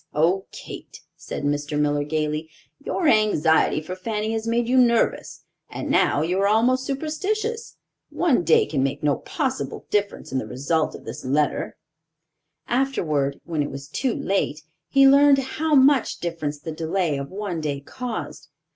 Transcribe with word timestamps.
"Oh, 0.15 0.47
Kate," 0.51 1.01
said 1.15 1.43
Mr. 1.43 1.77
Miller, 1.79 2.03
gayly, 2.03 2.49
"your 2.83 3.07
anxiety 3.07 3.81
for 3.83 3.95
Fanny 3.95 4.33
has 4.33 4.47
made 4.47 4.67
you 4.67 4.75
nervous, 4.75 5.43
and 5.69 5.91
now 5.91 6.23
you 6.23 6.39
are 6.39 6.47
almost 6.47 6.87
superstitious. 6.87 7.75
One 8.09 8.43
day 8.43 8.65
can 8.65 8.81
make 8.81 9.03
no 9.03 9.17
possible 9.17 9.85
difference 9.91 10.31
in 10.31 10.39
the 10.39 10.47
result 10.47 10.95
of 10.95 11.05
this 11.05 11.23
letter." 11.23 11.77
Afterward, 12.67 13.41
when 13.43 13.61
it 13.61 13.69
was 13.69 13.87
too 13.87 14.15
late, 14.15 14.63
he 14.89 15.07
learned 15.07 15.37
how 15.37 15.75
much 15.75 16.17
difference 16.17 16.57
the 16.59 16.71
delay 16.71 17.15
of 17.19 17.29
one 17.29 17.61
day 17.61 17.79
caused. 17.79 18.47